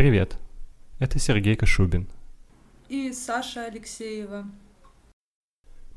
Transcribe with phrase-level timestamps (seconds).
[0.00, 0.38] Привет,
[0.98, 2.08] это Сергей Кашубин.
[2.88, 4.46] И Саша Алексеева.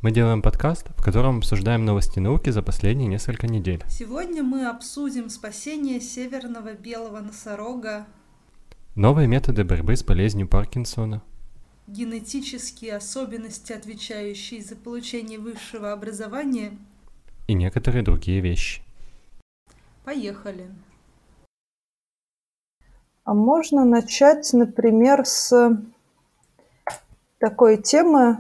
[0.01, 3.81] Мы делаем подкаст, в котором обсуждаем новости науки за последние несколько недель.
[3.87, 8.05] Сегодня мы обсудим спасение северного белого носорога,
[8.95, 11.23] Новые методы борьбы с болезнью Паркинсона,
[11.87, 16.77] генетические особенности, отвечающие за получение высшего образования.
[17.47, 18.81] и некоторые другие вещи.
[20.03, 20.69] Поехали.
[23.25, 25.77] А можно начать, например, с
[27.39, 28.37] такой темы,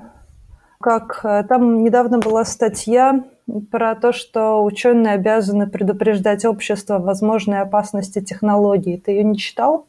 [0.79, 3.23] как э, там недавно была статья
[3.71, 8.97] про то, что ученые обязаны предупреждать общество о возможной опасности технологий.
[8.97, 9.87] Ты ее не читал?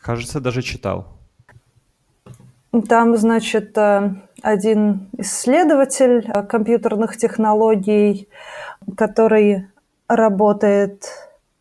[0.00, 1.06] Кажется, даже читал.
[2.88, 8.28] Там, значит, э, один исследователь э, компьютерных технологий,
[8.96, 9.68] который
[10.08, 11.06] работает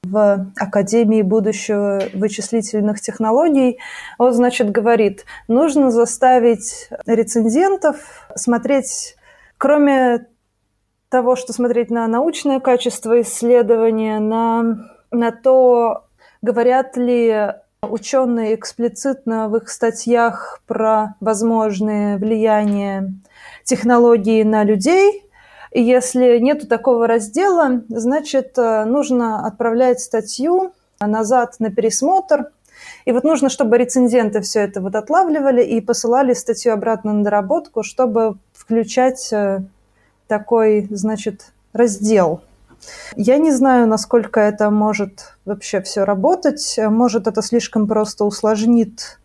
[0.09, 3.79] в Академии будущего вычислительных технологий,
[4.17, 9.15] он, значит, говорит, нужно заставить рецензентов смотреть,
[9.57, 10.27] кроме
[11.09, 16.05] того, что смотреть на научное качество исследования, на, на то,
[16.41, 23.13] говорят ли ученые эксплицитно в их статьях про возможные влияния
[23.63, 25.24] технологий на людей.
[25.77, 32.51] Если нет такого раздела, значит, э, нужно отправлять статью назад на пересмотр.
[33.03, 37.83] И вот нужно, чтобы рецензенты все это вот отлавливали и посылали статью обратно на доработку,
[37.83, 39.63] чтобы включать э,
[40.29, 42.39] такой, значит, раздел.
[43.17, 46.79] Я не знаю, насколько это может вообще все работать.
[46.81, 49.19] Может, это слишком просто усложнит,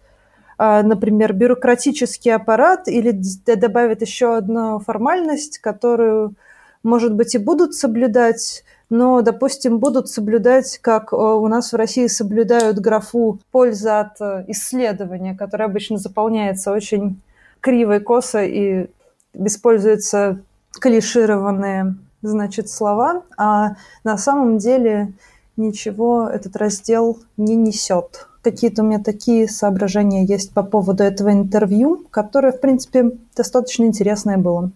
[0.82, 3.12] например, бюрократический аппарат или
[3.46, 6.34] добавит еще одну формальность, которую,
[6.82, 12.08] может быть, и будут соблюдать, но, допустим, будут соблюдать, как э, у нас в России
[12.08, 17.22] соблюдают графу «польза от э, исследования», которая обычно заполняется очень
[17.60, 18.88] криво и косо и
[19.32, 20.40] используются
[20.72, 25.12] клишированные значит, слова, а на самом деле
[25.56, 28.26] ничего этот раздел не несет.
[28.42, 34.38] Какие-то у меня такие соображения есть по поводу этого интервью, которое, в принципе, достаточно интересное
[34.38, 34.72] было.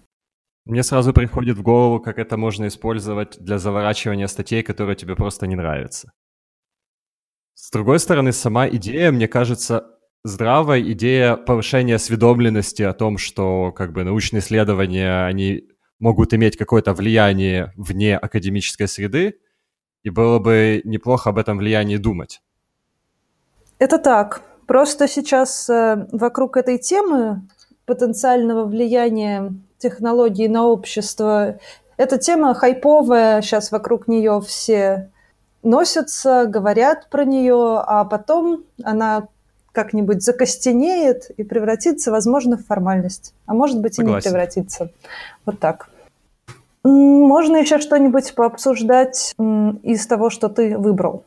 [0.67, 5.47] Мне сразу приходит в голову, как это можно использовать для заворачивания статей, которые тебе просто
[5.47, 6.13] не нравятся.
[7.55, 9.87] С другой стороны, сама идея, мне кажется,
[10.25, 16.93] здравая идея повышения осведомленности о том, что как бы научные исследования, они могут иметь какое-то
[16.95, 19.39] влияние вне академической среды,
[20.03, 22.41] и было бы неплохо об этом влиянии думать.
[23.79, 24.43] Это так.
[24.67, 27.43] Просто сейчас э, вокруг этой темы
[27.87, 31.59] потенциального влияния технологий на общество,
[31.97, 35.11] эта тема хайповая, сейчас вокруг нее все
[35.63, 39.29] носятся, говорят про нее, а потом она
[39.73, 43.35] как-нибудь закостенеет и превратится, возможно, в формальность.
[43.47, 44.15] А может быть, Согласен.
[44.15, 44.91] и не превратится.
[45.45, 45.89] Вот так.
[46.85, 49.35] Можно еще что-нибудь пообсуждать
[49.83, 51.25] из того, что ты выбрал?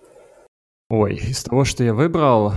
[0.89, 2.53] Ой, из того, что я выбрал...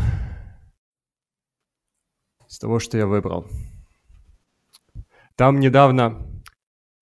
[2.49, 3.47] Из того, что я выбрал.
[5.35, 6.27] Там недавно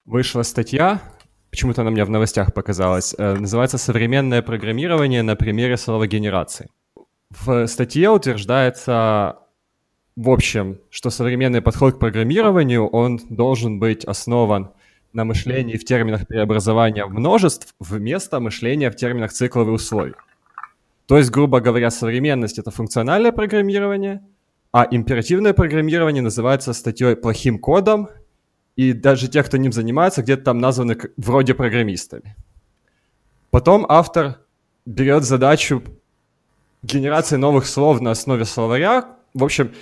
[0.07, 1.03] вышла статья,
[1.51, 6.71] почему-то она мне в новостях показалась, э, называется «Современное программирование на примере словогенерации».
[7.31, 9.39] В статье утверждается,
[10.17, 14.71] в общем, что современный подход к программированию, он должен быть основан
[15.13, 20.15] на мышлении в терминах преобразования множеств вместо мышления в терминах циклов и условий.
[21.09, 24.21] То есть, грубо говоря, современность— это функциональное программирование,
[24.73, 28.11] а императивное программирование называется статьей плохим кодом,
[28.77, 32.37] и даже те, кто ним занимается, где-то там названы вроде программистами.
[33.51, 34.41] Потом автор
[34.85, 35.83] берет задачу
[36.83, 39.17] генерации новых слов на основе словаря.
[39.33, 39.73] В общем,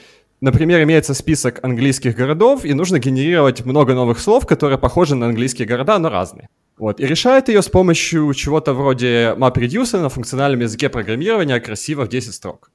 [0.40, 5.66] например, имеется список английских городов, и нужно генерировать много новых слов, которые похожи на английские
[5.66, 6.48] города, но разные.
[6.78, 12.08] Вот, и решает ее с помощью чего-то вроде MapReduce на функциональном языке программирования красиво в
[12.08, 12.70] 10 строк.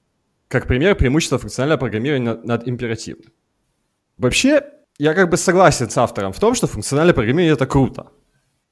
[0.48, 3.32] Как пример преимущества функционального программирования над императивным.
[4.18, 4.64] Вообще,
[4.98, 8.12] я как бы согласен с автором в том, что функциональное программирование это круто.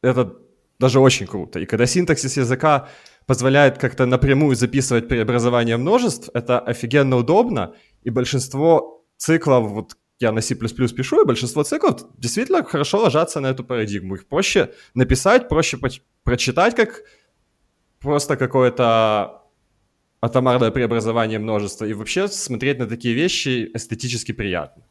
[0.02, 0.34] Это
[0.80, 1.60] даже очень круто.
[1.60, 2.88] И когда синтаксис языка
[3.26, 10.42] позволяет как-то напрямую записывать преобразование множеств, это офигенно удобно, и большинство циклов, вот я на
[10.42, 14.16] C++ пишу, и большинство циклов действительно хорошо ложатся на эту парадигму.
[14.16, 15.78] Их проще написать, проще
[16.24, 17.04] прочитать, как
[18.00, 19.44] просто какое-то
[20.22, 24.84] атомарное преобразование множества, и вообще смотреть на такие вещи эстетически приятно.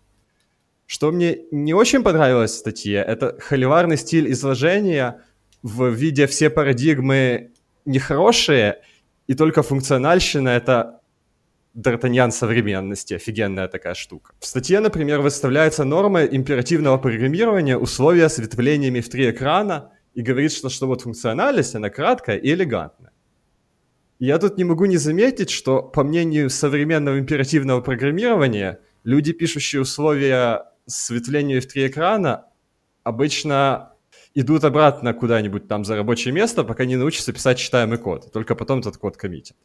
[0.86, 5.22] Что мне не очень понравилось в статье, это холиварный стиль изложения
[5.62, 7.52] в виде все парадигмы
[7.84, 8.80] нехорошие,
[9.26, 11.00] и только функциональщина— это
[11.78, 14.32] Д'Артаньян современности, офигенная такая штука.
[14.40, 20.52] В статье, например, выставляется норма императивного программирования условия с ветвлениями в три экрана и говорит,
[20.52, 23.12] что, что вот функциональность, она краткая и элегантная.
[24.18, 30.64] Я тут не могу не заметить, что, по мнению современного императивного программирования, люди, пишущие условия
[30.86, 32.46] с ветвлениями в три экрана,
[33.04, 33.92] обычно
[34.34, 38.32] идут обратно куда-нибудь там за рабочее место, пока не научатся писать читаемый код.
[38.32, 39.56] Только потом этот код коммитят.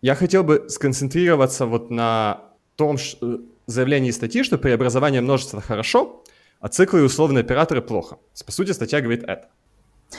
[0.00, 2.42] Я хотел бы сконцентрироваться вот на
[2.76, 6.22] том э, заявлении статьи, что преобразование множества хорошо,
[6.60, 8.18] а циклы и условные операторы плохо.
[8.46, 9.48] По сути, статья говорит это.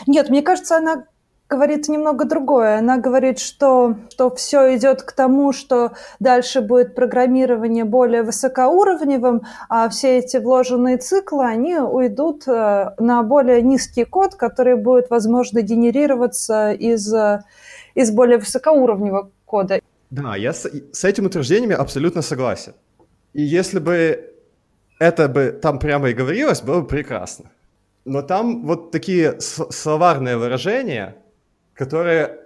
[0.05, 1.05] Нет, мне кажется, она
[1.49, 2.77] говорит немного другое.
[2.77, 9.89] Она говорит, что, что все идет к тому, что дальше будет программирование более высокоуровневым, а
[9.89, 16.71] все эти вложенные циклы, они уйдут э, на более низкий код, который будет, возможно, генерироваться
[16.71, 17.43] из, э,
[17.95, 19.81] из более высокоуровневого кода.
[20.11, 22.73] Да, я с, с этим утверждениями абсолютно согласен.
[23.33, 24.29] И если бы
[24.99, 27.51] это бы там прямо и говорилось, было бы прекрасно.
[28.05, 31.15] Но там вот такие словарные выражения,
[31.73, 32.37] которые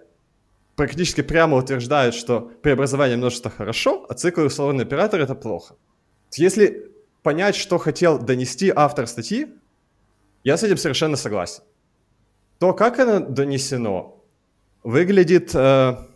[0.75, 5.75] практически прямо утверждают, что преобразование множества хорошо, а цикл условный оператор это плохо.
[6.38, 6.91] Если
[7.21, 9.47] понять, что хотел донести автор статьи,
[10.44, 11.63] я с этим совершенно согласен.
[12.59, 14.23] То, как оно донесено,
[14.83, 15.55] выглядит...
[15.55, 16.12] Э,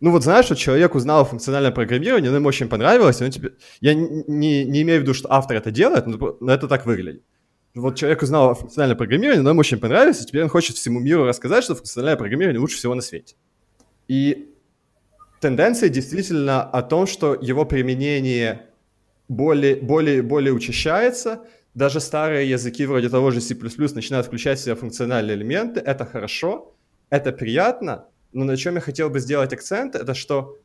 [0.00, 3.52] ну вот знаешь, что человек узнал о функциональном программировании, оно ему очень понравилось, он тебе...
[3.80, 7.22] я не, не имею в виду, что автор это делает, но это так выглядит.
[7.74, 11.00] Вот человек узнал о функциональном программировании, но ему очень понравилось, и теперь он хочет всему
[11.00, 13.34] миру рассказать, что функциональное программирование лучше всего на свете.
[14.06, 14.54] И
[15.40, 18.66] тенденция действительно о том, что его применение
[19.28, 21.44] более, более, более учащается,
[21.74, 23.56] даже старые языки вроде того же C++
[23.94, 26.76] начинают включать в себя функциональные элементы, это хорошо,
[27.10, 30.58] это приятно, но на чем я хотел бы сделать акцент, это что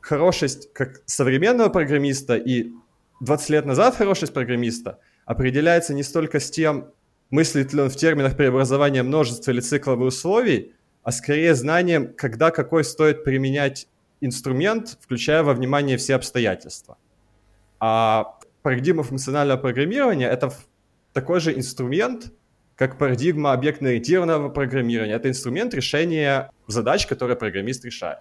[0.00, 2.72] хорошесть как современного программиста и
[3.20, 6.92] 20 лет назад хорошесть программиста– определяется не столько с тем,
[7.30, 10.72] мыслит ли он в терминах преобразования множества или цикловых условий,
[11.02, 13.88] а скорее знанием, когда какой стоит применять
[14.20, 16.96] инструмент, включая во внимание все обстоятельства.
[17.78, 20.52] А парадигма функционального программирования— это
[21.12, 22.32] такой же инструмент,
[22.76, 25.14] как парадигма объектно-ориентированного программирования.
[25.14, 28.20] Это инструмент решения задач, которые программист решает.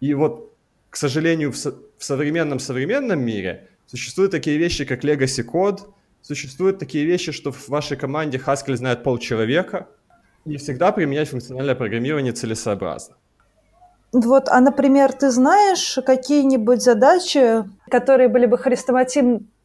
[0.00, 0.52] И вот,
[0.90, 5.90] к сожалению, в, со- в современном современном мире Существуют такие вещи, как legacy код,
[6.22, 9.86] существуют такие вещи, что в вашей команде Haskell знает полчеловека.
[10.46, 13.16] Не всегда применять функциональное программирование целесообразно.
[14.12, 18.56] Вот, а, например, ты знаешь какие-нибудь задачи, которые были бы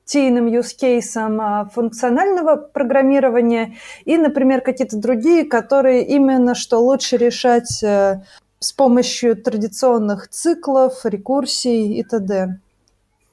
[0.07, 3.75] хрестоматийным юзкейсом а, функционального программирования
[4.05, 8.21] и, например, какие-то другие, которые именно что лучше решать э,
[8.59, 12.59] с помощью традиционных циклов, рекурсий и т.д.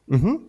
[0.08, 0.40] Угу.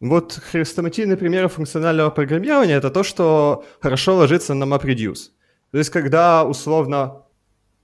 [0.00, 5.30] Вот хрестоматийный пример функционального программирования— это то, что хорошо ложится на MapReduce.
[5.72, 7.22] То есть когда условно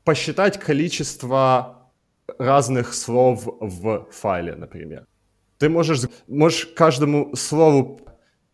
[0.05, 1.91] посчитать количество
[2.39, 5.05] разных слов в файле, например.
[5.59, 8.01] Ты можешь, можешь каждому слову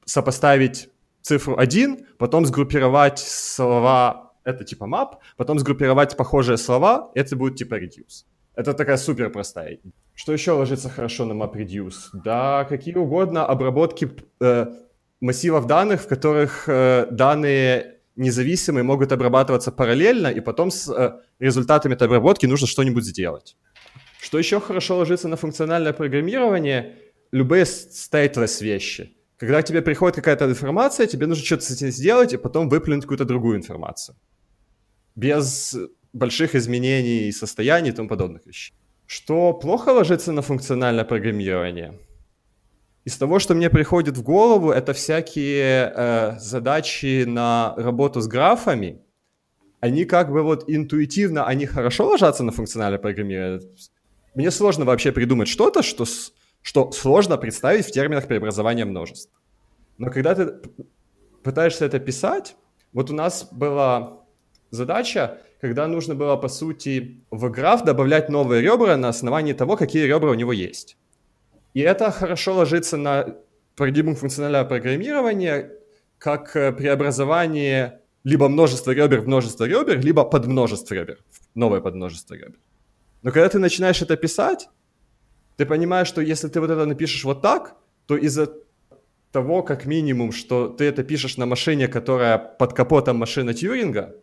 [0.05, 0.89] сопоставить
[1.23, 7.75] цифру 1, потом сгруппировать слова, это типа map, потом сгруппировать похожие слова, это будет типа
[7.75, 8.25] reduce.
[8.55, 9.79] Это такая супер простая
[10.15, 12.11] что еще ложится хорошо на MapReduce?
[12.13, 14.67] Да, какие угодно обработки э,
[15.21, 21.95] массивов данных, в которых э, данные независимые могут обрабатываться параллельно, и потом с э, результатами
[21.95, 23.57] этой обработки нужно что-нибудь сделать.
[24.25, 26.95] Что еще хорошо ложится на функциональное программирование?
[27.31, 29.11] Любые stateless вещи.
[29.37, 33.03] Когда к тебе приходит какая-то информация, тебе нужно что-то с этим сделать, и потом выплюнуть
[33.03, 34.17] какую-то другую информацию.
[35.15, 35.77] Без
[36.15, 38.75] больших изменений состояний и тому подобных вещей.
[39.07, 41.93] Что плохо ложится на функциональное программирование?
[43.05, 49.03] Из того, что мне приходит в голову, это всякие э, задачи на работу с графами.
[49.81, 53.61] Они как бы вот интуитивно, они хорошо ложатся на функциональное программирование.
[54.35, 56.05] Мне сложно вообще придумать что-то, что,
[56.63, 59.31] что сложно представить в терминах преобразования множеств.
[59.99, 60.55] Но когда ты
[61.43, 62.57] пытаешься это писать,
[62.93, 64.25] вот у нас была
[64.71, 70.05] задача когда нужно было, по сути, в граф добавлять новые ребра на основании того, какие
[70.05, 70.99] ребра у него есть.
[71.73, 73.37] И это хорошо ложится на
[73.75, 75.71] парадигму функционального программирования
[76.19, 81.21] как э, преобразование либо множество ребер в множество ребер, либо подмножество ребер,
[81.55, 82.59] новое подмножество ребер.
[83.25, 84.69] Но когда ты начинаешь это писать,
[85.57, 87.75] ты понимаешь, что если ты вот это напишешь вот так,
[88.07, 88.53] то из-за
[89.33, 94.15] того, как минимум, что ты это пишешь на машине, которая под капотом машины Тьюринга,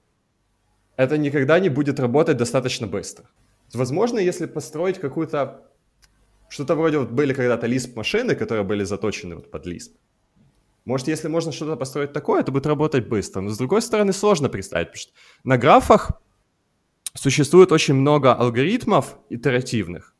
[0.98, 3.26] это никогда не будет работать достаточно быстро.
[3.74, 5.66] Возможно, если построить какую-то
[6.52, 9.92] Что-то вроде вот были когда-то Lisp-машины, которые были заточены вот под Lisp.
[10.86, 13.42] Может, если можно что-то построить такое, это будет работать быстро.
[13.42, 16.22] Но с другой стороны, сложно представить, потому что на графах
[17.14, 20.16] существует очень много алгоритмов итеративных,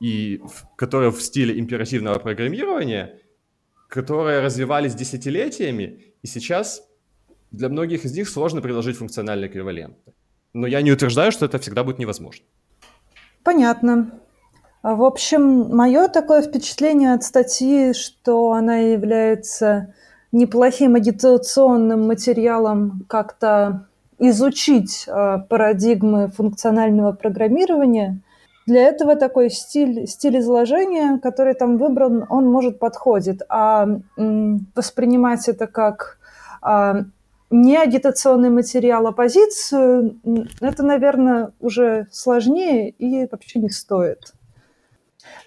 [0.00, 0.42] и,
[0.76, 3.18] которые в стиле императивного программирования,
[3.88, 6.82] которые развивались десятилетиями, и сейчас
[7.50, 9.96] для многих из них сложно предложить функциональный эквивалент.
[10.52, 12.44] Но я не утверждаю, что это всегда будет невозможно.
[13.42, 14.20] Понятно.
[14.82, 19.94] В общем, мое такое впечатление от статьи, что она является
[20.32, 23.88] неплохим агитационным материалом как-то
[24.20, 28.20] изучить э, парадигмы функционального программирования.
[28.66, 33.42] Для этого такой стиль, стиль изложения, который там выбран, он может подходит.
[33.48, 33.88] А
[34.76, 36.18] воспринимать это как
[36.62, 37.04] а,
[37.50, 40.20] не агитационный материал, а позицию,
[40.60, 44.34] это, наверное, уже сложнее и вообще не стоит.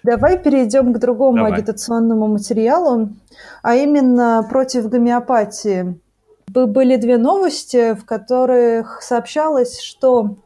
[0.02, 1.54] Давай перейдем к другому Давай.
[1.54, 3.08] агитационному материалу,
[3.62, 5.98] а именно против гомеопатии.
[6.54, 10.36] Были две новости, в которых сообщалось, что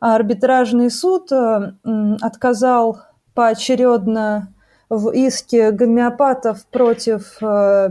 [0.00, 3.00] арбитражный суд отказал
[3.34, 4.54] поочередно
[4.88, 7.88] в иске гомеопатов против э,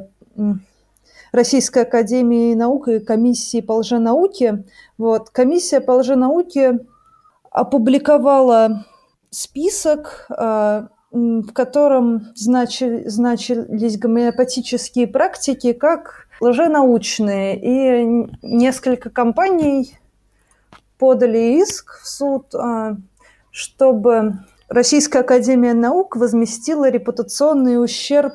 [1.31, 4.65] Российской Академии Наук и комиссии по лженауке.
[4.97, 5.31] Вот.
[5.31, 6.79] Комиссия по лженауке
[7.49, 8.85] опубликовала
[9.31, 17.57] список, э, в котором значи, значились гомеопатические практики как лженаучные.
[17.57, 19.97] И несколько компаний
[20.97, 22.95] подали иск в суд, э,
[23.51, 28.33] чтобы Российская Академия Наук возместила репутационный ущерб,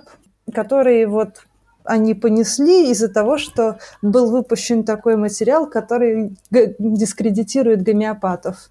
[0.52, 1.46] который вот
[1.84, 8.70] они понесли из-за того, что был выпущен такой материал, который дискредитирует гомеопатов.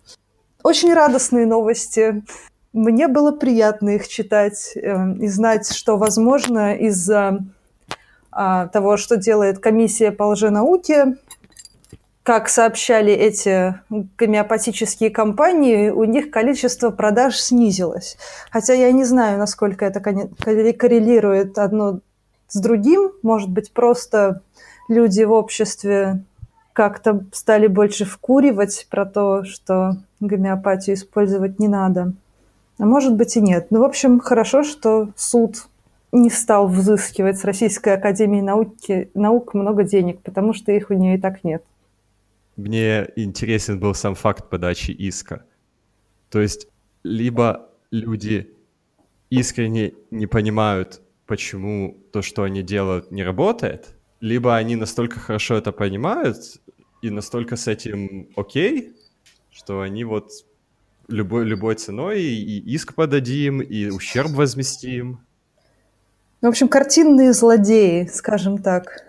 [0.63, 2.23] Очень радостные новости.
[2.73, 7.39] Мне было приятно их читать э, и знать, что, возможно, из-за
[8.35, 11.15] того, что делает комиссия по лженауке,
[12.23, 18.17] как сообщали эти гомеопатические компании, у них количество продаж снизилось.
[18.49, 21.99] Хотя я не знаю, насколько это коррелирует одно
[22.47, 23.11] с другим.
[23.21, 24.41] Может быть, просто
[24.89, 26.23] люди в обществе
[26.73, 32.13] как-то стали больше вкуривать про то, что гомеопатию использовать не надо.
[32.79, 33.67] А может быть и нет.
[33.69, 35.67] Ну, в общем, хорошо, что суд
[36.15, 41.17] не стал взыскивать с Российской Академии науки, наук много денег, потому что их у нее
[41.17, 41.63] и так нет.
[42.55, 45.45] Мне интересен был сам факт подачи иска.
[46.29, 46.67] То есть
[47.03, 48.53] либо люди
[49.29, 55.71] искренне не понимают почему то, что они делают, не работает, либо они настолько хорошо это
[55.71, 56.37] понимают
[57.01, 58.93] и настолько с этим окей,
[59.51, 60.31] что они вот
[61.07, 65.19] любой, любой ценой и иск подадим, и ущерб возместим.
[66.41, 69.03] В общем, картинные злодеи, скажем так.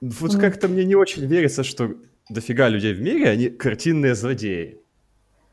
[0.00, 0.40] Вот mm.
[0.40, 1.94] как-то мне не очень верится, что
[2.28, 4.80] дофига людей в мире, они картинные злодеи.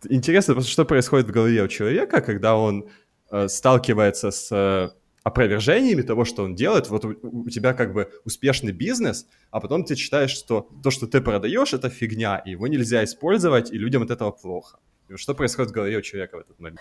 [0.09, 2.87] Интересно просто, что происходит в голове у человека, когда он
[3.31, 4.89] э, сталкивается с э,
[5.23, 6.89] опровержениями того, что он делает.
[6.89, 11.07] Вот у, у тебя как бы успешный бизнес, а потом ты считаешь, что то, что
[11.07, 14.77] ты продаешь, это фигня, и его нельзя использовать, и людям от этого плохо.
[15.09, 16.79] И что происходит в голове у человека в этот момент?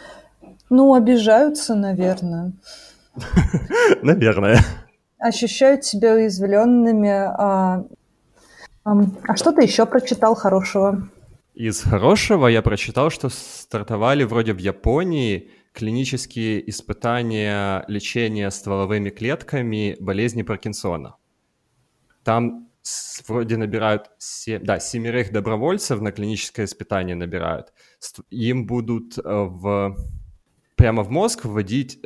[0.68, 2.52] Ну, обижаются, наверное.
[4.02, 4.60] Наверное.
[5.18, 7.08] Ощущают себя уязвленными.
[7.08, 7.84] А,
[8.84, 11.08] а что ты еще прочитал хорошего?
[11.54, 20.42] Из хорошего я прочитал, что стартовали вроде в Японии клинические испытания лечения стволовыми клетками болезни
[20.42, 21.16] Паркинсона.
[22.24, 22.68] Там
[23.26, 27.72] вроде набирают, 7, да, семерых добровольцев на клиническое испытание набирают.
[28.30, 29.96] Им будут э, в,
[30.76, 32.00] прямо в мозг вводить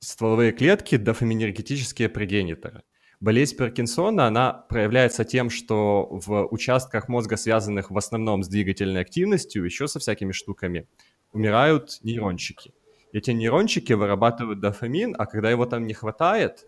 [0.00, 2.82] стволовые клетки дофаминергетические прегениторы.
[3.20, 9.64] Болезнь Паркинсона, она проявляется тем, что в участках мозга, связанных в основном с двигательной активностью,
[9.64, 10.86] еще со всякими штуками,
[11.32, 12.72] умирают нейрончики
[13.12, 16.66] эти нейрончики вырабатывают дофамин, а когда его там не хватает,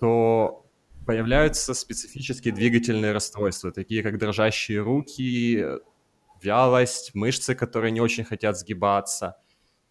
[0.00, 0.66] то
[1.06, 5.64] появляются специфические двигательные расстройства, такие как дрожащие руки,
[6.42, 9.36] вялость, мышцы, которые не очень хотят сгибаться.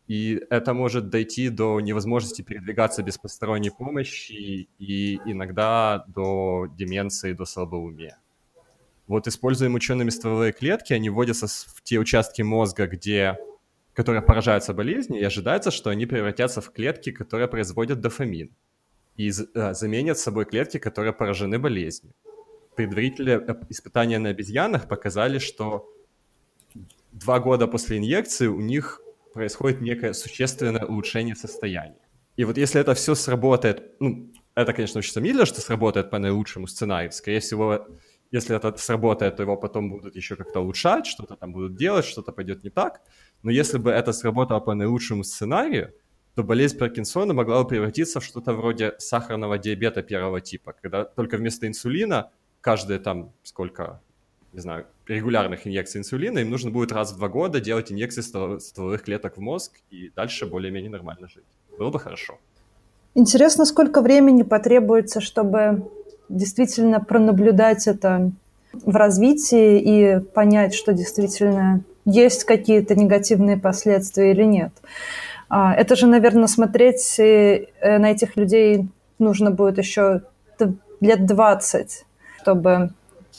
[0.08, 7.46] И это может дойти до невозможности передвигаться без посторонней помощи и иногда до деменции, до
[7.46, 8.18] слабоумия.
[9.08, 13.38] Вот используем учеными стволовые клетки, они вводятся в те участки мозга, где
[13.98, 18.52] которые поражаются болезнью, и ожидается, что они превратятся в клетки, которые производят дофамин,
[19.16, 22.14] и э, заменят собой клетки, которые поражены болезнью.
[22.76, 25.92] Предварительные испытания на обезьянах показали, что
[27.12, 29.02] два года после инъекции у них
[29.38, 32.02] происходит некое существенное улучшение состояния.
[32.36, 36.68] И вот если это все сработает, ну, это, конечно, очень сомнительно, что сработает по наилучшему
[36.68, 37.12] сценарию.
[37.12, 37.88] Скорее всего,
[38.32, 42.32] если это сработает, то его потом будут еще как-то улучшать, что-то там будут делать, что-то
[42.32, 43.02] пойдет не так.
[43.44, 45.94] Но если бы это сработало по наилучшему сценарию,
[46.36, 51.38] то болезнь Паркинсона могла бы превратиться в что-то вроде сахарного диабета первого типа, когда только
[51.38, 54.02] вместо инсулина каждые там сколько,
[54.54, 59.04] не знаю, регулярных инъекций инсулина им нужно будет раз в два года делать инъекции стволовых
[59.04, 61.44] клеток в мозг и дальше более-менее нормально жить.
[61.78, 62.38] Было бы хорошо.
[63.16, 65.90] Интересно, сколько времени потребуется, чтобы
[66.30, 68.32] действительно пронаблюдать это
[68.74, 74.72] в развитии и понять, что действительно есть какие-то негативные последствия или нет.
[75.50, 78.88] А, это же, наверное, смотреть э, на этих людей
[79.20, 80.22] нужно будет еще
[81.00, 82.06] лет 20,
[82.42, 82.90] чтобы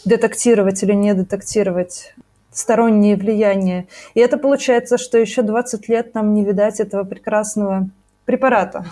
[0.04, 2.14] детектировать или не детектировать
[2.50, 3.86] сторонние влияния.
[4.14, 7.90] И это получается, что еще 20 лет нам не видать этого прекрасного
[8.24, 8.86] препарата.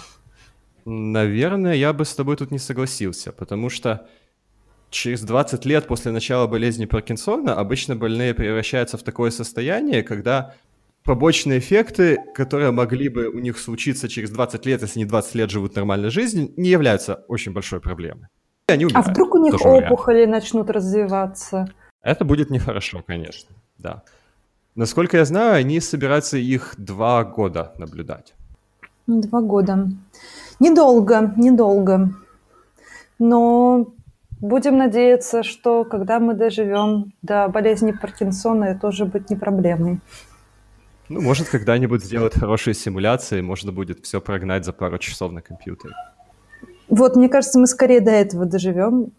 [0.85, 4.07] Наверное, я бы с тобой тут не согласился, потому что
[4.91, 10.55] через 20 лет после начала болезни Паркинсона обычно больные превращаются в такое состояние, когда
[11.03, 15.51] побочные эффекты, которые могли бы у них случиться через 20 лет, если они 20 лет
[15.51, 18.29] живут нормальной жизнью, не являются очень большой проблемой.
[18.69, 19.07] Они умирают.
[19.07, 20.33] А вдруг у них опухоли вариант.
[20.33, 21.69] начнут развиваться?
[22.03, 24.03] Это будет нехорошо, конечно, да.
[24.75, 28.35] Насколько я знаю, они собираются их два года наблюдать.
[29.07, 29.89] Два года.
[30.59, 32.11] Недолго, недолго.
[33.21, 33.87] Но
[34.41, 40.01] будем надеяться, что когда мы доживем до болезни Паркинсона, это уже будет не проблемой.
[41.09, 45.95] Ну, может, когда-нибудь сделать хорошие симуляции, можно будет все прогнать за пару часов на компьютере.
[46.89, 49.13] Вот, мне кажется, мы скорее до этого доживем,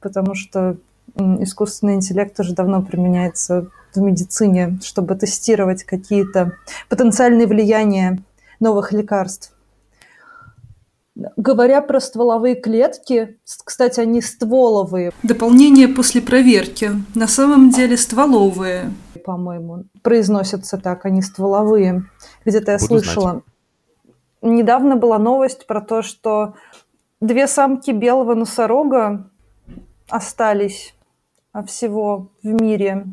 [0.00, 0.76] потому что
[1.16, 6.52] искусственный интеллект уже давно применяется в медицине, чтобы тестировать какие-то
[6.88, 8.22] потенциальные влияния
[8.60, 9.52] новых лекарств.
[11.36, 15.12] Говоря про стволовые клетки, кстати, они стволовые.
[15.22, 16.92] Дополнение после проверки.
[17.14, 22.04] На самом деле стволовые по-моему, произносятся так, они стволовые.
[22.44, 23.30] Где-то я Буду слышала.
[23.30, 23.44] Знать.
[24.42, 26.54] Недавно была новость про то, что
[27.20, 29.30] две самки белого носорога
[30.08, 30.94] остались
[31.66, 33.06] всего в мире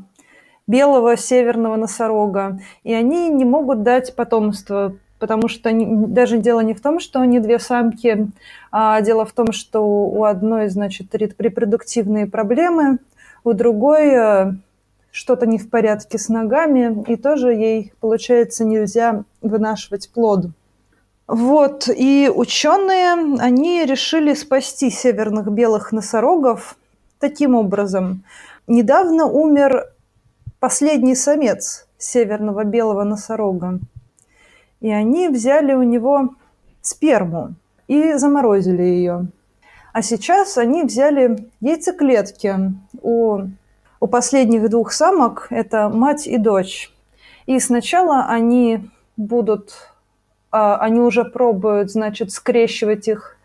[0.67, 6.73] белого северного носорога, и они не могут дать потомство, потому что они, даже дело не
[6.73, 8.27] в том, что они две самки,
[8.71, 12.99] а дело в том, что у одной, значит, репродуктивные проблемы,
[13.43, 14.53] у другой э,
[15.11, 20.47] что-то не в порядке с ногами, и тоже ей, получается, нельзя вынашивать плод.
[21.27, 26.77] Вот, и ученые, они решили спасти северных белых носорогов
[27.19, 28.23] таким образом.
[28.65, 29.87] Недавно умер
[30.59, 33.79] последний самец северного белого носорога,
[34.79, 36.35] и они взяли у него
[36.81, 37.55] сперму
[37.87, 39.27] и заморозили ее.
[39.93, 42.55] А сейчас они взяли яйцеклетки
[43.01, 43.47] у
[43.99, 46.91] у последних двух самок это мать и дочь.
[47.45, 49.73] И сначала они будут,
[50.51, 53.37] они уже пробуют, значит, скрещивать их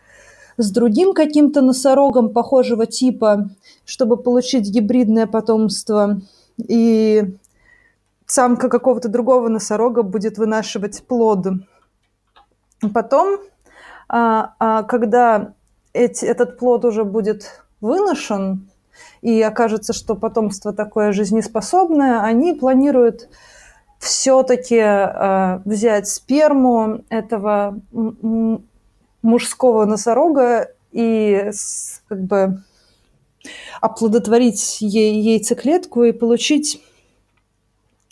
[0.56, 3.50] с другим каким-то носорогом похожего типа,
[3.84, 6.20] чтобы получить гибридное потомство.
[6.58, 7.36] И
[8.26, 11.46] самка какого-то другого носорога будет вынашивать плод.
[12.92, 13.38] Потом,
[14.08, 15.54] а, а, когда
[15.92, 18.68] эти, этот плод уже будет выношен,
[19.20, 23.28] и окажется, что потомство такое жизнеспособное, они планируют
[24.02, 27.80] все-таки э, взять сперму этого
[29.22, 31.50] мужского носорога и
[32.08, 32.62] как бы
[33.80, 36.82] оплодотворить ей яйцеклетку и получить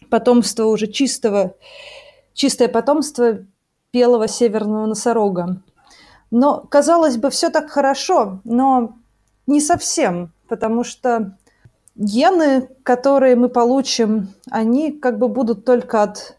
[0.09, 1.57] потомство уже чистого,
[2.35, 3.40] чистое потомство
[3.92, 5.61] белого северного носорога.
[6.31, 8.96] Но, казалось бы, все так хорошо, но
[9.48, 11.38] не совсем потому что
[12.00, 16.38] гены, которые мы получим, они как бы будут только от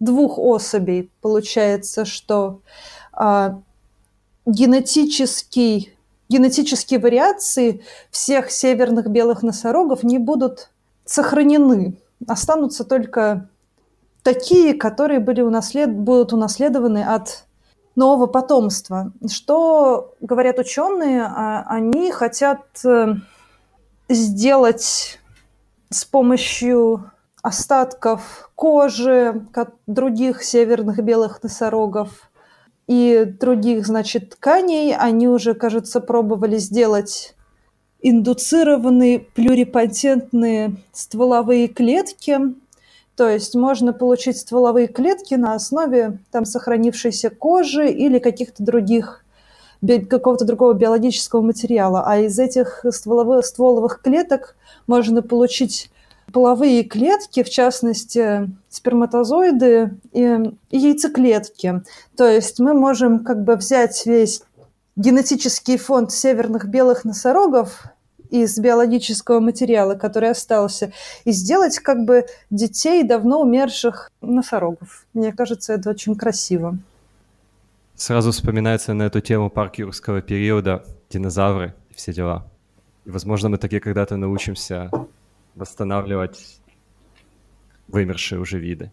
[0.00, 1.10] двух особей.
[1.20, 2.60] Получается, что
[3.12, 3.60] а,
[4.44, 5.96] генетический,
[6.28, 10.70] генетические вариации всех северных белых носорогов не будут
[11.04, 11.96] сохранены.
[12.26, 13.48] Останутся только
[14.24, 15.94] такие, которые были унаслед...
[15.94, 17.44] будут унаследованы от
[17.94, 19.12] нового потомства.
[19.30, 21.22] Что говорят ученые?
[21.22, 23.14] А, они хотят э,
[24.12, 25.18] сделать
[25.90, 27.10] с помощью
[27.42, 29.46] остатков кожи
[29.86, 32.30] других северных белых носорогов
[32.86, 34.94] и других, значит, тканей.
[34.94, 37.34] Они уже, кажется, пробовали сделать
[38.00, 42.38] индуцированные плюрипатентные стволовые клетки,
[43.14, 49.24] То есть можно получить стволовые клетки на основе там сохранившейся кожи или каких-то других
[50.08, 52.04] какого-то другого биологического материала.
[52.06, 55.90] А из этих стволовых, стволовых клеток можно получить
[56.32, 60.38] половые клетки, в частности, сперматозоиды и,
[60.70, 61.82] и яйцеклетки.
[62.16, 64.42] То есть мы можем как бы взять весь
[64.96, 67.84] генетический фонд северных белых носорогов
[68.30, 70.92] из биологического материала, который остался,
[71.24, 75.06] и сделать как бы детей давно умерших носорогов.
[75.12, 76.78] Мне кажется, это очень красиво.
[78.02, 82.48] Сразу вспоминается на эту тему парк юрского периода, динозавры и все дела.
[83.04, 84.90] И, возможно, мы таки когда-то научимся
[85.54, 86.58] восстанавливать
[87.86, 88.90] вымершие уже виды.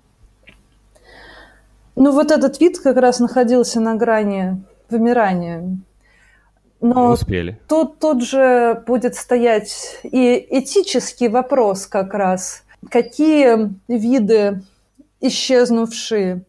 [1.95, 5.79] Ну, вот этот вид как раз находился на грани вымирания.
[6.79, 7.59] Но Не успели.
[7.67, 12.63] Тут, тут же будет стоять и этический вопрос как раз.
[12.91, 14.61] Какие виды
[15.19, 16.43] исчезнувшие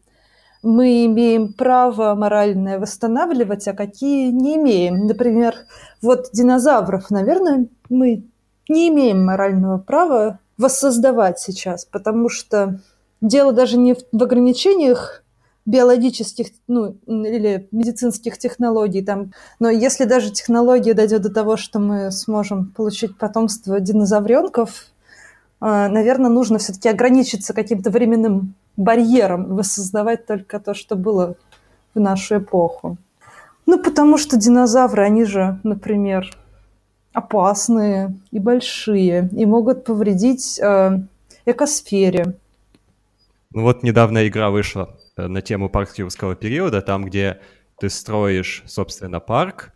[0.62, 5.06] мы имеем право моральное восстанавливать, а какие не имеем.
[5.06, 5.54] Например,
[6.02, 8.24] вот динозавров, наверное, мы
[8.68, 12.80] не имеем морального права воссоздавать сейчас, потому что
[13.20, 15.22] дело даже не в ограничениях
[15.66, 19.02] биологических ну, или медицинских технологий.
[19.02, 19.32] Там.
[19.58, 24.86] Но если даже технология дойдет до того, что мы сможем получить потомство динозавренков,
[25.60, 31.36] а, наверное, нужно все-таки ограничиться каким-то временным барьером, воссоздавать только то, что было
[31.94, 32.96] в нашу эпоху.
[33.66, 36.30] Ну, потому что динозавры, они же, например,
[37.12, 41.00] опасные и большие, и могут повредить э,
[41.44, 42.36] экосфере.
[43.52, 47.40] Ну вот недавно игра вышла э, на тему парк юрского периода, там, где
[47.78, 49.72] ты строишь, собственно, парк,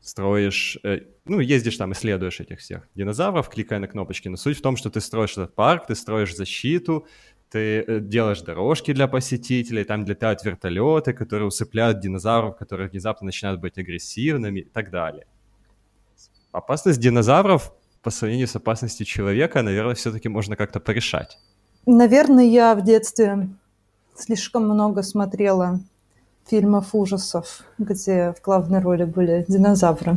[0.00, 4.28] строишь, э, ну, ездишь там, исследуешь этих всех динозавров, кликая на кнопочки.
[4.28, 7.06] Но суть в том, что ты строишь этот парк, ты строишь защиту,
[7.50, 13.60] ты э, делаешь дорожки для посетителей, там летают вертолеты, которые усыпляют динозавров, которые внезапно начинают
[13.60, 15.26] быть агрессивными и так далее.
[16.52, 21.38] Опасность динозавров по сравнению с опасностью человека, наверное, все-таки можно как-то порешать.
[21.86, 23.48] Наверное, я в детстве
[24.16, 25.80] слишком много смотрела
[26.46, 30.16] фильмов ужасов, где в главной роли были динозавры.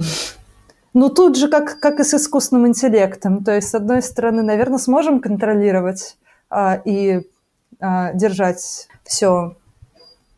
[0.93, 3.43] Ну, тут же как, как и с искусственным интеллектом.
[3.43, 6.17] То есть, с одной стороны, наверное, сможем контролировать
[6.85, 7.21] и
[7.79, 9.57] а, держать все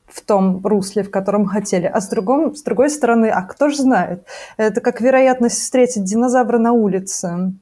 [0.07, 1.85] в том русле, в котором хотели.
[1.85, 4.25] А с, другом, с другой стороны, а кто же знает?
[4.57, 7.53] Это как вероятность встретить динозавра на улице.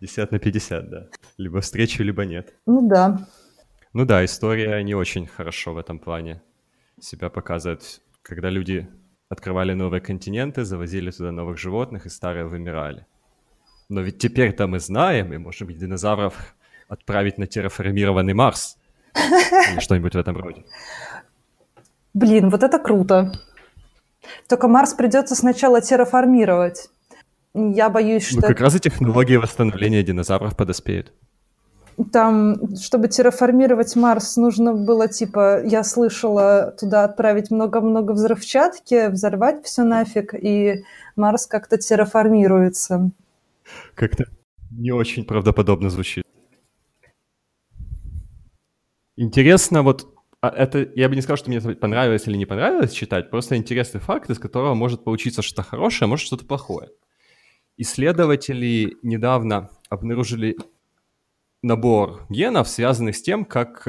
[0.00, 1.06] 50 на 50, да.
[1.38, 2.54] Либо встречу, либо нет.
[2.66, 3.26] Ну да.
[3.92, 6.42] Ну да, история не очень хорошо в этом плане
[7.00, 8.00] себя показывает.
[8.22, 8.88] Когда люди
[9.28, 13.06] открывали новые континенты, завозили туда новых животных, и старые вымирали.
[13.88, 16.54] Но ведь теперь-то мы знаем, и, может быть, динозавров
[16.92, 18.76] отправить на терраформированный Марс.
[19.14, 20.64] Или что-нибудь в этом роде.
[22.14, 23.32] Блин, вот это круто.
[24.48, 26.90] Только Марс придется сначала терраформировать.
[27.54, 28.48] Я боюсь, ну, что...
[28.48, 31.12] Ну, как раз и технологии восстановления динозавров подоспеют.
[32.10, 39.82] Там, чтобы терраформировать Марс, нужно было, типа, я слышала, туда отправить много-много взрывчатки, взорвать все
[39.82, 40.84] нафиг, и
[41.16, 43.10] Марс как-то терраформируется.
[43.94, 44.24] Как-то
[44.70, 46.24] не очень правдоподобно звучит.
[49.16, 53.30] Интересно, вот а это, я бы не сказал, что мне понравилось или не понравилось читать,
[53.30, 56.88] просто интересный факт, из которого может получиться что-то хорошее, а может что-то плохое.
[57.76, 60.56] Исследователи недавно обнаружили
[61.62, 63.86] набор генов, связанных с тем, как...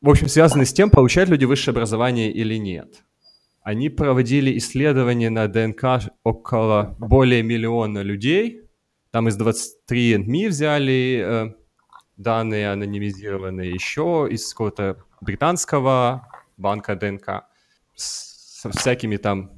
[0.00, 3.04] В общем, связанных с тем, получают люди высшее образование или нет.
[3.60, 8.62] Они проводили исследования на ДНК около более миллиона людей.
[9.12, 11.61] Там из 23 НМИ взяли э,
[12.16, 17.44] данные анонимизированные еще из какого-то британского банка ДНК
[17.94, 19.52] со всякими там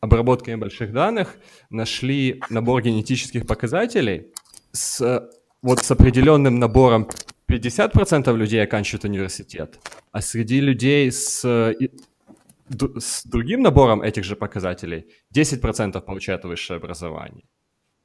[0.00, 1.36] обработками больших данных
[1.68, 4.28] нашли набор генетических показателей
[4.72, 5.30] с
[5.62, 7.08] вот с определенным набором
[7.48, 9.78] 50% людей оканчивают университет,
[10.12, 17.44] а среди людей с, с другим набором этих же показателей 10% получают высшее образование.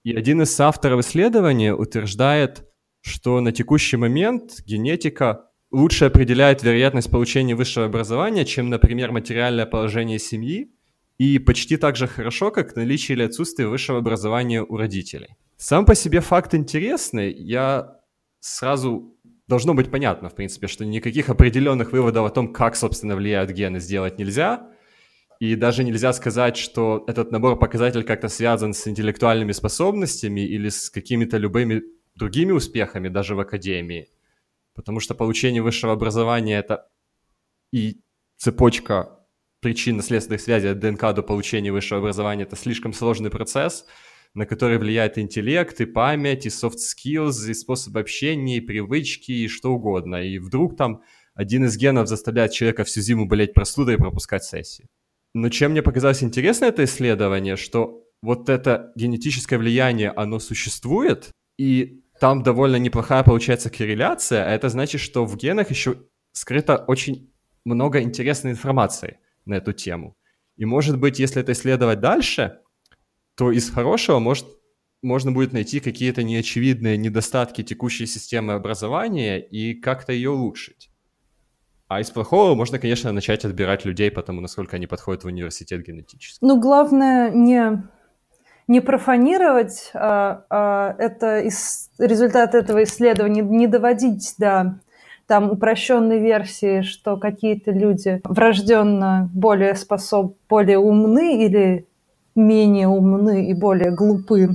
[0.04, 2.68] И один из авторов исследования утверждает,
[3.06, 10.18] что на текущий момент генетика лучше определяет вероятность получения высшего образования, чем, например, материальное положение
[10.18, 10.72] семьи,
[11.20, 15.36] и почти так же хорошо, как наличие или отсутствие высшего образования у родителей.
[15.56, 17.32] Сам по себе факт интересный.
[17.32, 18.00] Я
[18.40, 19.16] сразу
[19.48, 23.80] должно быть понятно, в принципе, что никаких определенных выводов о том, как, собственно, влияют гены,
[23.80, 24.68] сделать нельзя.
[25.40, 30.90] И даже нельзя сказать, что этот набор показателей как-то связан с интеллектуальными способностями или с
[30.90, 31.84] какими-то любыми
[32.16, 34.10] другими успехами, даже в академии.
[34.76, 36.90] потому что получение высшего образования— это
[37.72, 38.02] и
[38.38, 39.26] цепочка
[39.62, 43.86] причинно-следственных связей от ДНК до получения высшего образования— это слишком сложный процесс,
[44.34, 49.48] на который влияет интеллект, и память, и soft skills, и способ общения, и привычки, и
[49.48, 50.18] что угодно.
[50.18, 51.02] И вдруг там
[51.34, 54.90] один из генов заставляет человека всю зиму болеть простудой и пропускать сессии.
[55.34, 62.04] Но чем мне показалось интересно это исследование, что вот это генетическое влияние, оно существует, и
[62.20, 65.98] там довольно неплохая получается корреляция, а это значит, что в генах еще
[66.32, 67.32] скрыто очень
[67.66, 70.16] много интересной информации на эту тему.
[70.56, 72.60] И может быть, если это исследовать дальше,
[73.36, 74.48] то из хорошего может,
[75.02, 80.90] можно будет найти какие-то неочевидные недостатки текущей системы образования и как-то ее улучшить.
[81.88, 85.86] А из плохого можно, конечно, начать отбирать людей по тому, насколько они подходят в университет
[85.86, 86.44] генетически.
[86.44, 87.84] Ну, главное не,
[88.68, 94.80] не профанировать а, а, это из, результат этого исследования, не доводить до
[95.28, 101.88] там упрощенной версии, что какие-то люди врожденно более способ, более умны или
[102.36, 104.50] менее умны и более глупы.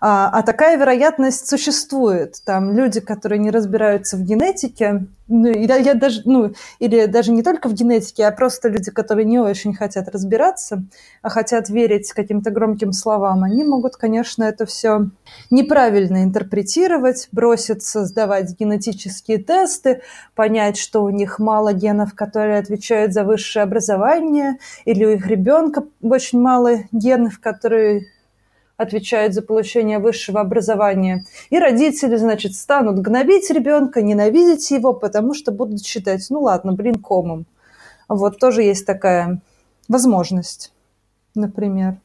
[0.00, 2.40] А, а такая вероятность существует.
[2.44, 7.42] Там люди, которые не разбираются в генетике, ну, я, я даже, ну, или даже не
[7.42, 10.84] только в генетике, а просто люди, которые не очень хотят разбираться,
[11.22, 15.08] а хотят верить каким-то громким словам, они могут, конечно, это все
[15.50, 20.02] неправильно интерпретировать, броситься сдавать генетические тесты,
[20.34, 25.84] понять, что у них мало генов, которые отвечают за высшее образование, или у их ребенка
[26.02, 28.08] очень мало генов, которые
[28.76, 31.24] отвечают за получение высшего образования.
[31.50, 36.96] И родители, значит, станут гнобить ребенка, ненавидеть его, потому что будут считать, ну ладно, блин,
[36.96, 37.46] комом.
[38.08, 39.40] Вот тоже есть такая
[39.88, 40.72] возможность,
[41.34, 41.96] например.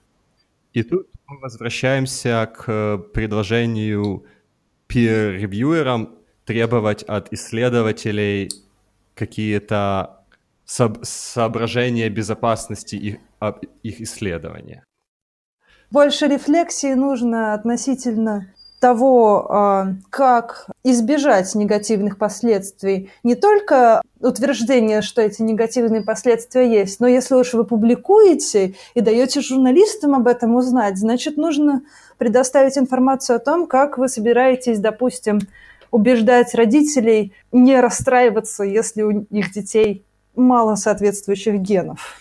[0.73, 4.23] И тут мы возвращаемся к предложению
[4.87, 8.49] peer-ревьюерам требовать от исследователей
[9.15, 10.23] какие-то
[10.65, 13.17] соображения безопасности их,
[13.81, 14.83] их исследования
[15.91, 18.47] больше рефлексии нужно относительно
[18.79, 23.09] того, а, как избежать негативных последствий.
[23.23, 29.41] Не только утверждение, что эти негативные последствия есть, но если уж вы публикуете и даете
[29.41, 31.81] журналистам об этом узнать, значит, нужно
[32.17, 35.39] предоставить информацию о том, как вы собираетесь, допустим,
[35.91, 42.15] убеждать родителей не расстраиваться, если у их детей мало соответствующих генов.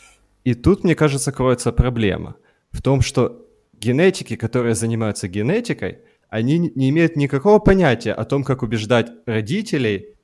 [0.45, 2.37] И тут, мне кажется, кроется проблема
[2.73, 3.48] в том, что
[3.81, 10.15] генетики, которые занимаются генетикой, они не имеют никакого понятия о том, как убеждать родителей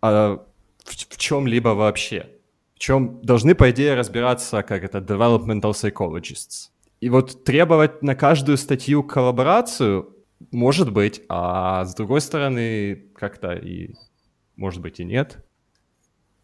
[0.00, 0.44] а,
[0.84, 2.26] в, в чем-либо вообще.
[2.74, 6.70] В чем должны, по идее, разбираться, как это, developmental psychologists.
[7.00, 10.14] И вот требовать на каждую статью коллаборацию
[10.50, 13.94] может быть, а с другой стороны, как-то и
[14.56, 15.38] может быть и нет.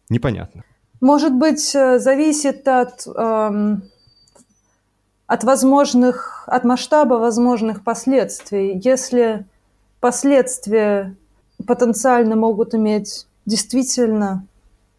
[0.09, 0.63] Непонятно.
[1.01, 3.83] Может быть, э, зависит от эм,
[5.27, 8.79] от возможных, от масштаба возможных последствий.
[8.83, 9.45] Если
[9.99, 11.15] последствия
[11.65, 14.45] потенциально могут иметь действительно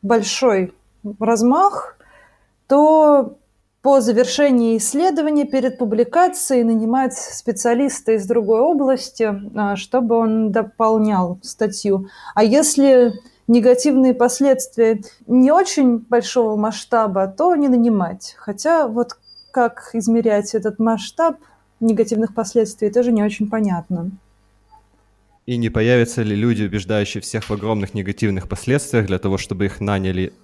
[0.03, 0.75] большой
[1.21, 1.97] размах,
[2.67, 3.37] то
[3.83, 12.09] по завершении исследования перед публикацией нанимать специалиста из другой области, а, чтобы он дополнял статью.
[12.35, 13.13] А если
[13.47, 18.35] негативные последствия не очень большого масштаба, то не нанимать.
[18.39, 19.19] Хотя вот
[19.57, 21.39] как измерять этот масштаб
[21.81, 24.11] негативных последствий, тоже не очень понятно.
[25.47, 29.81] И не появятся ли люди, убеждающие всех в огромных негативных последствиях для того, чтобы их
[29.81, 30.35] наняли?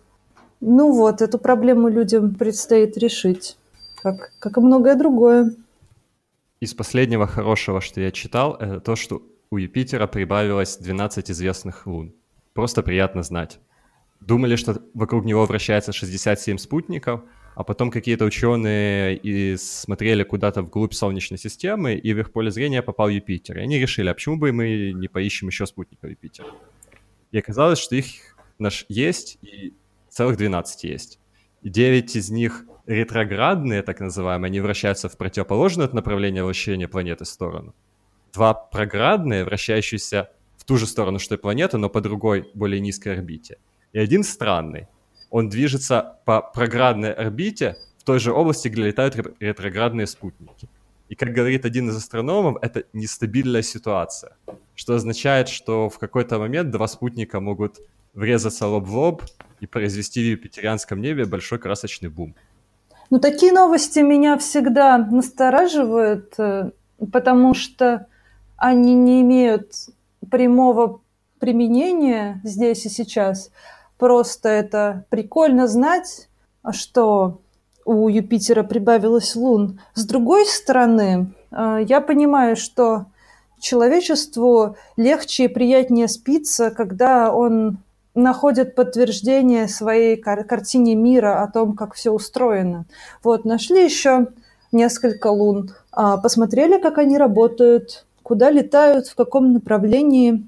[0.62, 3.58] Ну вот, эту проблему людям предстоит решить,
[4.02, 5.56] как, как и многое другое.
[6.60, 9.20] Из последнего хорошего, что я читал, это то, что
[9.50, 12.14] у Юпитера прибавилось 12 известных лун.
[12.54, 13.60] Просто приятно знать.
[14.20, 17.20] Думали, что вокруг него вращается 67 спутников–
[17.54, 22.82] а потом какие-то ученые и смотрели куда-то вглубь Солнечной системы, и в их поле зрения
[22.82, 23.58] попал Юпитер.
[23.58, 26.48] И они решили, а почему бы мы не поищем еще спутников Юпитера?
[27.30, 29.74] И оказалось, что их наш есть, и
[30.08, 31.18] целых 12 есть.
[31.62, 37.24] И 9 из них ретроградные, так называемые, они вращаются в противоположное от направления вращения планеты
[37.24, 37.74] сторону.
[38.32, 43.14] Два проградные, вращающиеся в ту же сторону, что и планета, но по другой, более низкой
[43.14, 43.58] орбите.
[43.92, 44.88] И один странный,
[45.32, 50.68] он движется по проградной орбите в той же области, где летают ретроградные спутники.
[51.08, 54.36] И, как говорит один из астрономов, это нестабильная ситуация,
[54.74, 57.80] что означает, что в какой-то момент два спутника могут
[58.14, 59.22] врезаться лоб в лоб
[59.60, 62.34] и произвести в юпитерианском небе большой красочный бум.
[63.08, 66.72] Ну, такие новости меня всегда настораживают, э,
[67.10, 68.06] потому что
[68.56, 69.72] они не имеют
[70.30, 71.00] прямого
[71.38, 73.50] применение здесь и сейчас.
[74.02, 76.28] Просто это прикольно знать,
[76.72, 77.38] что
[77.84, 79.78] у Юпитера прибавилось лун.
[79.94, 83.06] С другой стороны, э, я понимаю, что
[83.60, 87.78] человечеству легче и приятнее спится, когда он
[88.16, 92.86] находит подтверждение своей кар- картине мира о том, как все устроено.
[93.22, 94.26] Вот, нашли еще
[94.72, 100.44] несколько лун, а, посмотрели, как они работают, куда летают, в каком направлении.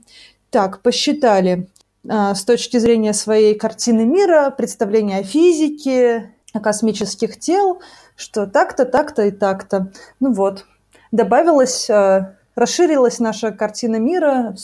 [0.51, 1.69] Так, посчитали
[2.07, 7.81] с точки зрения своей картины мира, представления о физике, космических тел,
[8.17, 9.93] что так-то, так-то и так-то.
[10.21, 10.67] Ну вот,
[11.11, 14.55] добавилась, э, расширилась наша картина мира,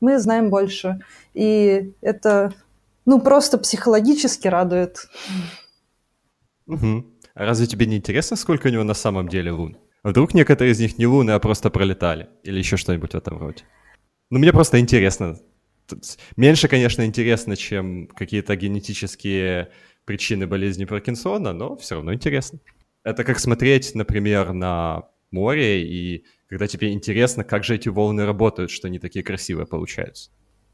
[0.00, 1.00] мы знаем больше.
[1.34, 2.52] И это,
[3.06, 5.08] ну, просто психологически радует.
[6.66, 7.04] Угу.
[7.34, 9.76] А разве тебе не интересно, сколько у него на самом деле лун?
[10.02, 12.28] Вдруг некоторые из них не луны, а просто пролетали?
[12.42, 13.64] Или еще что-нибудь в этом роде?
[14.30, 15.38] Ну, мне просто интересно.
[16.36, 19.70] Меньше, конечно, интересно, чем какие-то генетические
[20.04, 22.58] причины болезни Паркинсона, но все равно интересно.
[23.02, 28.70] Это как смотреть, например, на море, и когда тебе интересно, как же эти волны работают,
[28.70, 30.30] что они такие красивые получаются.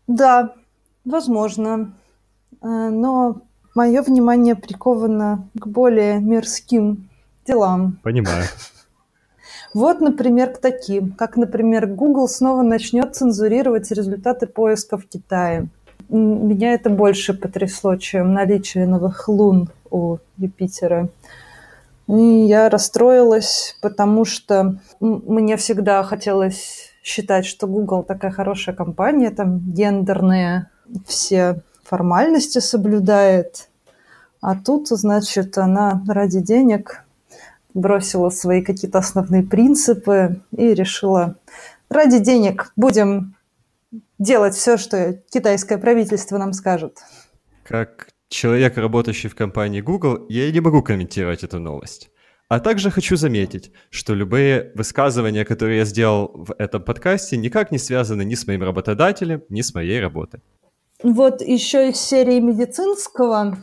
[0.06, 0.54] Да,
[1.04, 1.96] возможно.
[2.62, 3.42] Э, но
[3.74, 7.08] мое внимание приковано к более мирским
[7.46, 7.98] делам.
[8.02, 8.46] Понимаю.
[9.72, 15.68] Вот, например, к таким, как, например, Google снова начнет цензурировать результаты поиска в Китае
[16.10, 21.08] меня это больше потрясло, чем наличие новых лун у Юпитера.
[22.08, 29.60] И я расстроилась, потому что мне всегда хотелось считать, что Google такая хорошая компания, там
[29.60, 30.68] гендерные
[31.06, 33.68] все формальности соблюдает.
[34.40, 37.04] А тут, значит, она ради денег
[37.74, 41.36] бросила свои какие-то основные принципы и решила,
[41.88, 43.36] ради денег будем
[44.18, 46.98] делать все, что китайское правительство нам скажет.
[47.64, 52.10] Как человек, работающий в компании Google, я не могу комментировать эту новость.
[52.48, 57.78] А также хочу заметить, что любые высказывания, которые я сделал в этом подкасте, никак не
[57.78, 60.40] связаны ни с моим работодателем, ни с моей работой.
[61.02, 63.56] Вот еще из серии медицинского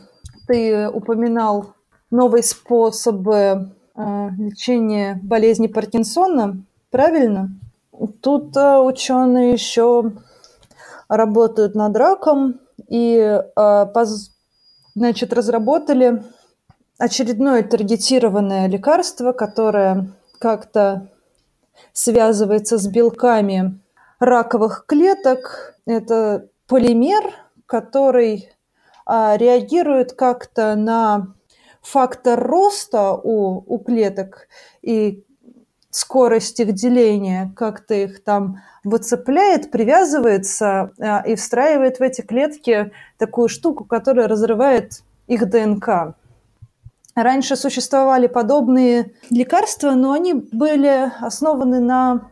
[0.46, 1.74] ты упоминал
[2.10, 7.50] новые способы э, лечения болезни Паркинсона, правильно?
[8.22, 10.12] Тут э, ученые еще
[11.08, 13.86] работают над раком и э,
[14.94, 16.22] значит, разработали
[16.98, 21.08] очередное таргетированное лекарство, которое как-то
[21.92, 23.80] связывается с белками
[24.18, 25.74] раковых клеток.
[25.86, 27.22] Это полимер,
[27.66, 28.50] который
[29.06, 31.34] а, реагирует как-то на
[31.82, 34.48] фактор роста у, у клеток
[34.82, 35.24] и
[35.90, 43.48] скорость их деления, как-то их там выцепляет, привязывается а, и встраивает в эти клетки такую
[43.48, 46.14] штуку, которая разрывает их ДНК.
[47.14, 52.28] Раньше существовали подобные лекарства, но они были основаны на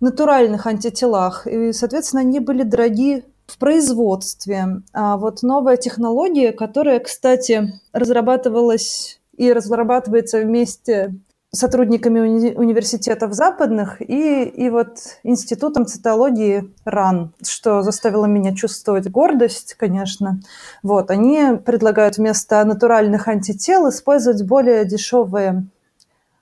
[0.00, 4.82] натуральных антителах, и, соответственно, они были дороги в производстве.
[4.92, 11.14] А вот новая технология, которая, кстати, разрабатывалась и разрабатывается вместе
[11.52, 19.74] сотрудниками уни- университетов западных и, и вот институтом цитологии РАН, что заставило меня чувствовать гордость,
[19.74, 20.40] конечно.
[20.82, 25.66] Вот, они предлагают вместо натуральных антител использовать более дешевые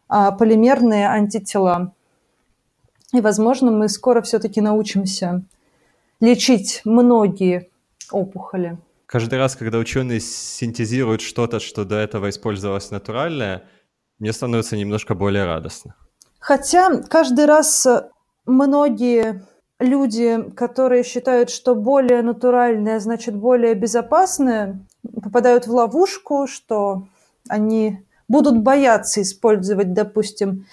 [0.08, 1.92] а, полимерные антитела.
[3.12, 5.42] И, возможно, мы скоро все-таки научимся
[6.22, 7.68] лечить многие
[8.10, 8.78] опухоли.
[9.06, 13.64] Каждый раз, когда ученые синтезируют что-то, что до этого использовалось натуральное,
[14.18, 15.94] мне становится немножко более радостно.
[16.38, 17.86] Хотя каждый раз
[18.46, 19.44] многие
[19.80, 24.80] люди, которые считают, что более натуральное значит более безопасное,
[25.22, 27.08] попадают в ловушку, что
[27.48, 30.66] они будут бояться использовать, допустим,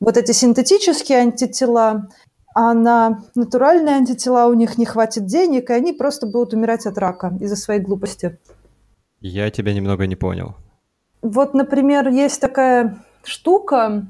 [0.00, 2.08] вот эти синтетические антитела,
[2.54, 6.98] а на натуральные антитела у них не хватит денег, и они просто будут умирать от
[6.98, 8.38] рака из-за своей глупости.
[9.20, 10.54] Я тебя немного не понял.
[11.22, 14.06] Вот, например, есть такая штука.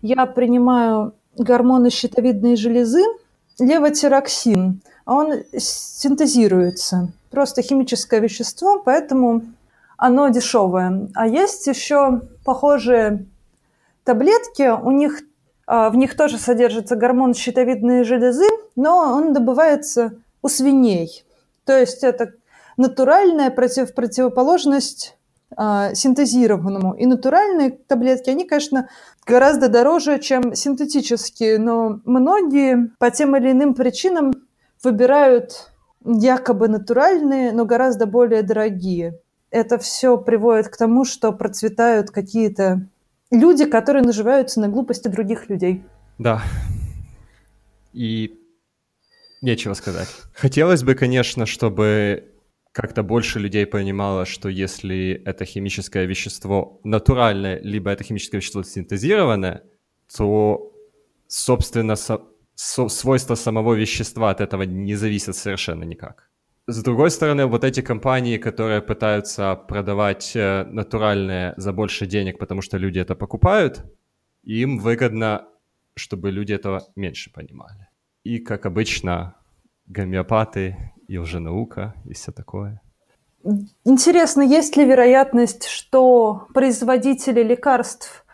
[0.00, 3.02] Я принимаю гормоны щитовидной железы,
[3.58, 4.82] левотироксин.
[5.04, 7.12] Он синтезируется.
[7.30, 9.42] Просто химическое вещество, поэтому
[9.96, 11.08] оно дешевое.
[11.14, 13.26] А есть еще похожие
[14.04, 15.20] таблетки, у них,
[15.66, 21.24] в них тоже содержится гормон щитовидной железы, но он добывается у свиней.
[21.64, 22.32] То есть это
[22.76, 25.16] натуральная против, противоположность
[25.56, 26.94] а, синтезированному.
[26.94, 28.88] И натуральные таблетки, они, конечно,
[29.26, 34.32] гораздо дороже, чем синтетические, но многие по тем или иным причинам
[34.82, 35.70] выбирают
[36.04, 39.18] якобы натуральные, но гораздо более дорогие.
[39.50, 42.86] Это все приводит к тому, что процветают какие-то
[43.32, 45.82] люди, которые наживаются на глупости других людей.
[46.18, 46.42] Да.
[47.92, 48.38] И
[49.40, 50.08] нечего сказать.
[50.34, 52.28] Хотелось бы, конечно, чтобы
[52.72, 59.62] как-то больше людей понимало, что если это химическое вещество натуральное, либо это химическое вещество синтезированное,
[60.16, 60.72] то,
[61.26, 62.22] собственно, со-
[62.54, 66.30] со- свойства самого вещества от этого не зависят совершенно никак.
[66.68, 72.62] С другой стороны, вот эти компании, которые пытаются продавать э, натуральное за больше денег, потому
[72.62, 73.84] что люди это покупают,
[74.44, 75.48] им выгодно,
[75.94, 77.88] чтобы люди этого меньше понимали.
[78.22, 79.34] И, как обычно,
[79.86, 82.80] гомеопаты и лженаука и все такое.
[83.84, 88.24] Интересно, есть ли вероятность, что производители лекарств,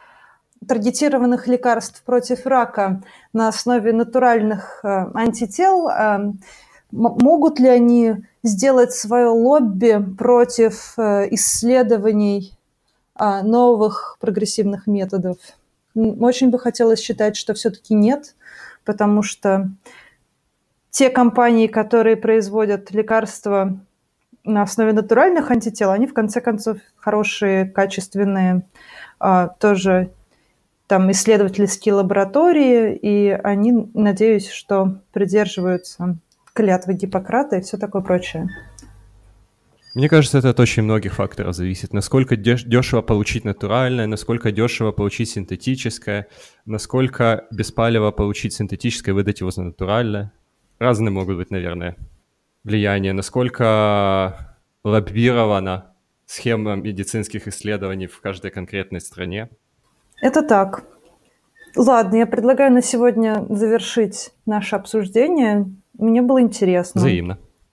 [0.66, 3.03] таргетированных лекарств против рака
[3.33, 6.33] на основе натуральных э, антител, э,
[6.91, 12.53] могут ли они сделать свое лобби против э, исследований
[13.18, 15.36] э, новых прогрессивных методов?
[15.95, 18.36] Очень бы хотелось считать, что все-таки нет,
[18.84, 19.70] потому что
[20.91, 23.78] те компании, которые производят лекарства
[24.45, 28.62] на основе натуральных антител, они в конце концов хорошие, качественные,
[29.18, 30.12] а, тоже
[30.86, 36.16] там исследовательские лаборатории, и они, надеюсь, что придерживаются
[36.59, 38.48] клятвы Гиппократа и все такое прочее.
[39.94, 41.92] Мне кажется, это от очень многих факторов зависит.
[41.92, 46.26] Насколько дешево получить натуральное, насколько дешево получить синтетическое,
[46.66, 50.32] насколько беспалево получить синтетическое и выдать его за натуральное
[50.80, 51.96] разные могут быть, наверное,
[52.64, 53.12] влияния.
[53.12, 55.94] Насколько лоббирована
[56.26, 59.48] схема медицинских исследований в каждой конкретной стране?
[60.20, 60.84] Это так.
[61.76, 65.66] Ладно, я предлагаю на сегодня завершить наше обсуждение.
[65.99, 67.01] Мне было интересно.
[67.01, 67.38] Взаимно.